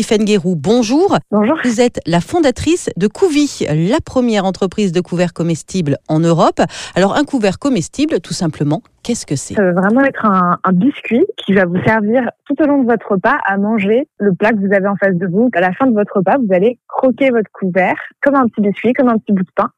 Tiffaine 0.00 0.24
Guérou, 0.24 0.56
bonjour. 0.56 1.18
Bonjour. 1.30 1.58
Vous 1.62 1.78
êtes 1.82 2.00
la 2.06 2.20
fondatrice 2.20 2.88
de 2.96 3.06
Couvi, 3.06 3.66
la 3.68 4.00
première 4.00 4.46
entreprise 4.46 4.92
de 4.92 5.02
couverts 5.02 5.34
comestibles 5.34 5.98
en 6.08 6.20
Europe. 6.20 6.62
Alors, 6.96 7.16
un 7.16 7.24
couvert 7.24 7.58
comestible, 7.58 8.18
tout 8.20 8.32
simplement, 8.32 8.80
qu'est-ce 9.02 9.26
que 9.26 9.36
c'est? 9.36 9.52
Ça 9.52 9.62
va 9.62 9.72
vraiment 9.72 10.00
être 10.00 10.24
un, 10.24 10.58
un 10.64 10.72
biscuit 10.72 11.26
qui 11.36 11.52
va 11.52 11.66
vous 11.66 11.76
servir 11.84 12.30
tout 12.46 12.54
au 12.62 12.66
long 12.66 12.82
de 12.82 12.90
votre 12.90 13.12
repas 13.12 13.36
à 13.44 13.58
manger 13.58 14.08
le 14.16 14.32
plat 14.32 14.52
que 14.52 14.66
vous 14.66 14.72
avez 14.72 14.88
en 14.88 14.96
face 14.96 15.16
de 15.16 15.26
vous. 15.26 15.50
À 15.52 15.60
la 15.60 15.74
fin 15.74 15.86
de 15.86 15.92
votre 15.92 16.16
repas, 16.16 16.38
vous 16.38 16.54
allez 16.54 16.78
croquer 16.88 17.28
votre 17.28 17.50
couvert 17.52 17.96
comme 18.22 18.36
un 18.36 18.46
petit 18.46 18.62
biscuit, 18.62 18.94
comme 18.94 19.10
un 19.10 19.18
petit 19.18 19.34
bout 19.34 19.42
de 19.42 19.52
pain 19.54 19.68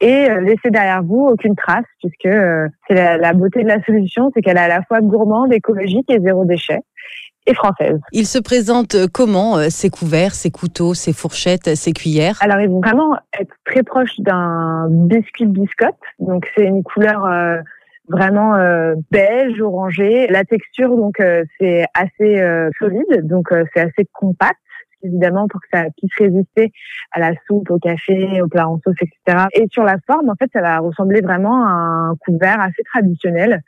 et 0.00 0.30
euh, 0.30 0.40
laisser 0.40 0.70
derrière 0.70 1.02
vous 1.02 1.28
aucune 1.30 1.54
trace 1.54 1.84
puisque 1.98 2.24
euh, 2.24 2.66
c'est 2.88 2.94
la, 2.94 3.18
la 3.18 3.34
beauté 3.34 3.62
de 3.62 3.68
la 3.68 3.82
solution, 3.84 4.30
c'est 4.32 4.40
qu'elle 4.40 4.56
est 4.56 4.60
à 4.60 4.68
la 4.68 4.82
fois 4.84 5.02
gourmande, 5.02 5.52
écologique 5.52 6.10
et 6.10 6.18
zéro 6.18 6.46
déchet 6.46 6.80
et 7.46 7.54
française. 7.54 7.98
Ils 8.12 8.26
se 8.26 8.38
présentent 8.38 8.96
comment, 9.12 9.56
euh, 9.56 9.66
ces 9.70 9.90
couverts, 9.90 10.34
ces 10.34 10.50
couteaux, 10.50 10.94
ces 10.94 11.12
fourchettes, 11.12 11.74
ces 11.74 11.92
cuillères? 11.92 12.36
Alors 12.40 12.60
ils 12.60 12.68
vont 12.68 12.80
vraiment 12.80 13.16
être 13.38 13.54
très 13.64 13.82
proches 13.82 14.18
d'un 14.18 14.88
biscuit 14.90 15.46
biscotte, 15.46 15.94
donc 16.18 16.46
c'est 16.56 16.64
une 16.64 16.82
couleur 16.82 17.24
euh, 17.24 17.56
vraiment 18.08 18.54
euh, 18.54 18.94
beige, 19.10 19.60
orangé. 19.60 20.26
La 20.28 20.44
texture 20.44 20.96
donc 20.96 21.18
euh, 21.20 21.44
c'est 21.58 21.84
assez 21.94 22.40
euh, 22.40 22.70
solide, 22.78 23.26
donc 23.26 23.52
euh, 23.52 23.64
c'est 23.74 23.80
assez 23.80 24.06
compact 24.12 24.58
évidemment 25.02 25.48
pour 25.48 25.60
que 25.60 25.66
ça 25.72 25.84
puisse 25.96 26.14
résister 26.18 26.72
à 27.12 27.20
la 27.20 27.32
soupe, 27.46 27.70
au 27.70 27.78
café, 27.78 28.42
au 28.42 28.48
plat 28.48 28.68
en 28.68 28.78
sauce, 28.84 28.96
etc. 29.00 29.46
Et 29.54 29.66
sur 29.70 29.82
la 29.82 29.96
forme, 30.06 30.28
en 30.28 30.34
fait, 30.34 30.50
ça 30.52 30.60
va 30.60 30.78
ressembler 30.78 31.20
vraiment 31.20 31.66
à 31.66 31.70
un 31.70 32.16
couvert 32.16 32.60
assez 32.60 32.82
traditionnel. 32.92 33.62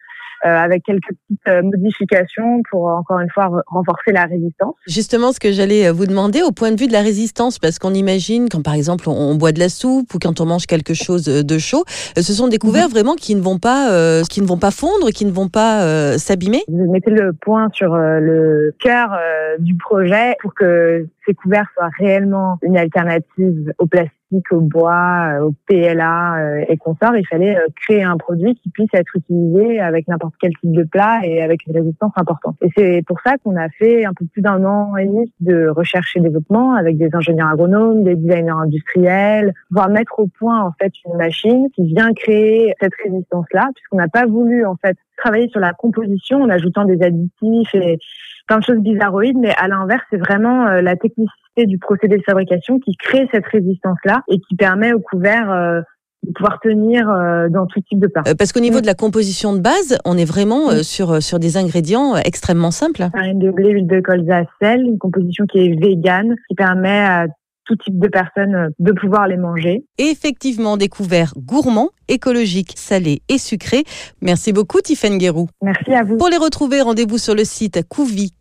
Euh, 0.45 0.49
avec 0.49 0.83
quelques 0.83 1.07
petites 1.07 1.47
euh, 1.47 1.63
modifications 1.63 2.63
pour 2.69 2.89
encore 2.89 3.21
une 3.21 3.31
fois 3.31 3.45
re- 3.45 3.63
renforcer 3.69 4.11
la 4.11 4.25
résistance. 4.25 4.75
Justement, 4.89 5.31
ce 5.31 5.39
que 5.39 5.53
j'allais 5.53 5.87
euh, 5.87 5.93
vous 5.93 6.07
demander 6.07 6.43
au 6.43 6.51
point 6.51 6.73
de 6.73 6.81
vue 6.81 6.89
de 6.89 6.93
la 6.93 7.03
résistance, 7.03 7.61
parce 7.61 7.79
qu'on 7.79 7.95
imagine 7.95 8.49
quand 8.49 8.61
par 8.61 8.75
exemple 8.75 9.09
on, 9.09 9.37
boit 9.37 9.53
de 9.53 9.61
la 9.61 9.69
soupe 9.69 10.13
ou 10.15 10.19
quand 10.21 10.41
on 10.41 10.47
mange 10.47 10.67
quelque 10.67 10.95
chose 10.95 11.29
euh, 11.29 11.45
de 11.45 11.59
chaud, 11.59 11.85
euh, 12.19 12.23
ce 12.23 12.33
sont 12.33 12.49
des 12.49 12.59
couverts 12.59 12.89
vraiment 12.89 13.15
qui 13.15 13.37
ne 13.37 13.41
vont 13.41 13.61
pas, 13.61 13.93
euh, 13.93 14.23
qui 14.29 14.43
ne 14.43 14.47
vont 14.49 14.59
pas 14.59 14.73
fondre, 14.73 15.11
qui 15.11 15.27
ne 15.27 15.31
vont 15.31 15.49
pas 15.49 15.85
euh, 15.85 16.19
s'abîmer. 16.19 16.63
Vous 16.67 16.91
mettez 16.91 17.13
le 17.13 17.33
point 17.35 17.69
sur 17.73 17.95
euh, 17.95 18.19
le 18.19 18.75
cœur 18.81 19.13
euh, 19.13 19.59
du 19.61 19.77
projet 19.77 20.35
pour 20.41 20.55
que 20.55 21.07
ces 21.27 21.35
couverts 21.35 21.69
soient 21.75 21.91
réellement 21.99 22.59
une 22.63 22.77
alternative 22.77 23.73
au 23.79 23.87
plastique, 23.87 24.51
au 24.51 24.61
bois, 24.61 25.39
euh, 25.39 25.45
au 25.45 25.55
PLA 25.69 26.37
euh, 26.39 26.65
et 26.69 26.77
consorts. 26.77 27.17
Il 27.17 27.27
fallait 27.27 27.57
euh, 27.57 27.67
créer 27.83 28.03
un 28.03 28.17
produit 28.17 28.55
qui 28.57 28.71
puisse 28.71 28.89
être 28.93 29.15
utilisé 29.15 29.81
avec 29.81 30.09
n'importe 30.09 30.32
quel 30.41 30.53
type 30.59 30.73
de 30.73 30.85
plat 30.85 31.21
et 31.25 31.43
avec 31.43 31.67
une 31.67 31.75
résistance 31.75 32.13
importante. 32.17 32.57
Et 32.63 32.69
c'est 32.77 33.03
pour 33.07 33.19
ça 33.25 33.37
qu'on 33.39 33.57
a 33.57 33.69
fait 33.71 34.05
un 34.05 34.13
peu 34.15 34.27
plus 34.33 34.43
d'un 34.43 34.65
an 34.65 34.97
et 34.97 35.07
demi 35.07 35.33
de 35.41 35.69
recherche 35.69 36.17
et 36.17 36.21
développement 36.21 36.75
avec 36.75 36.97
des 36.97 37.11
ingénieurs 37.13 37.49
agronomes, 37.49 38.05
des 38.05 38.17
designers 38.17 38.51
industriels, 38.51 39.53
pouvoir 39.69 39.89
mettre 39.89 40.19
au 40.19 40.29
point 40.39 40.63
en 40.63 40.73
fait 40.81 40.93
une 41.07 41.17
machine 41.17 41.69
qui 41.75 41.85
vient 41.85 42.13
créer 42.13 42.75
cette 42.81 42.93
résistance-là, 43.05 43.69
puisqu'on 43.75 43.97
n'a 43.97 44.09
pas 44.09 44.27
voulu 44.27 44.65
en 44.67 44.77
fait 44.77 44.97
travailler 45.17 45.49
sur 45.49 45.61
la 45.61 45.73
composition 45.73 46.43
en 46.43 46.49
ajoutant 46.49 46.85
des 46.85 47.03
additifs 47.03 47.75
et 47.75 47.99
plein 48.47 48.59
de 48.59 48.65
choses 48.65 48.81
bizarroïdes, 48.81 49.39
mais 49.39 49.55
à 49.57 49.69
l'inverse, 49.69 50.03
c'est 50.11 50.19
vraiment 50.19 50.67
euh, 50.67 50.83
la 50.83 50.97
technicité 50.97 51.67
du 51.67 51.79
procédé 51.79 52.17
de 52.17 52.23
fabrication 52.23 52.79
qui 52.79 52.97
crée 52.97 53.29
cette 53.31 53.47
résistance-là 53.47 54.23
et 54.29 54.39
qui 54.41 54.57
permet 54.57 54.93
au 54.93 55.01
couvert 55.01 55.51
euh, 55.51 55.81
de 56.23 56.33
pouvoir 56.33 56.61
tenir 56.63 57.09
euh, 57.09 57.49
dans 57.49 57.67
tout 57.67 57.81
type 57.81 57.99
de 57.99 58.07
plat. 58.07 58.23
Euh, 58.29 58.35
Parce 58.37 58.53
qu'au 58.53 58.61
niveau 58.61 58.79
Mm. 58.79 58.83
de 58.83 58.87
la 58.87 58.95
composition 58.95 59.53
de 59.55 59.59
base, 59.61 59.99
on 60.05 60.17
est 60.17 60.25
vraiment 60.25 60.71
euh, 60.71 60.83
sur, 60.83 61.23
sur 61.23 61.39
des 61.39 61.57
ingrédients 61.57 62.17
extrêmement 62.17 62.71
simples. 62.71 63.09
Farine 63.13 63.39
de 63.39 63.51
blé, 63.51 63.71
huile 63.71 63.87
de 63.87 64.01
colza, 64.01 64.43
sel, 64.61 64.83
une 64.83 64.99
composition 64.99 65.47
qui 65.47 65.59
est 65.59 65.81
végane, 65.81 66.35
qui 66.49 66.55
permet 66.55 67.01
à 67.01 67.27
tout 67.65 67.77
type 67.77 67.99
de 67.99 68.09
personnes 68.09 68.71
de 68.79 68.93
pouvoir 68.93 69.29
les 69.29 69.37
manger. 69.37 69.85
Et 69.99 70.07
effectivement, 70.07 70.77
des 70.77 70.89
couverts 70.89 71.33
gourmands, 71.37 71.91
écologiques, 72.09 72.75
salés 72.77 73.23
et 73.29 73.39
sucrés. 73.39 73.85
Merci 74.21 74.53
beaucoup, 74.53 74.81
Tiffaine 74.81 75.19
Guérou. 75.19 75.49
Merci 75.63 75.93
à 75.93 76.03
vous. 76.03 76.17
Pour 76.17 76.29
les 76.29 76.39
retrouver, 76.39 76.81
rendez-vous 76.81 77.19
sur 77.19 77.35
le 77.35 77.45
site 77.45 77.87
couvi, 77.89 78.33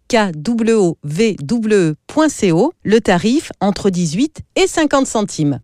Le 2.84 3.00
tarif 3.00 3.52
entre 3.62 3.90
18 3.90 4.42
et 4.56 4.68
50 4.68 5.06
centimes. 5.06 5.60